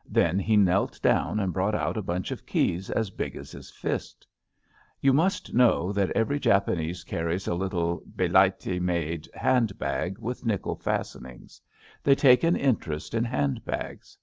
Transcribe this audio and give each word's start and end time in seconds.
''Then 0.20 0.40
he 0.40 0.56
knelt 0.56 1.00
down 1.02 1.38
and 1.38 1.52
brought 1.52 1.76
out 1.76 1.96
a 1.96 2.02
bunch 2.02 2.32
of 2.32 2.44
keys 2.44 2.90
as 2.90 3.10
big 3.10 3.36
as 3.36 3.52
his 3.52 3.70
fist. 3.70 4.26
You 5.00 5.12
must 5.12 5.54
know 5.54 5.92
that 5.92 6.10
every 6.16 6.40
Japanese 6.40 7.04
carries 7.04 7.46
a 7.46 7.54
little 7.54 8.02
helaiti 8.16 8.80
mside 8.80 9.28
handbag 9.36 10.18
with 10.18 10.44
nickel 10.44 10.74
fastenings. 10.74 11.60
They 12.02 12.16
take 12.16 12.42
an 12.42 12.56
interest 12.56 13.14
in 13.14 13.22
handbags. 13.22 14.18